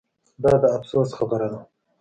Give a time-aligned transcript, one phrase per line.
[0.43, 1.59] دا د افسوس خبره ده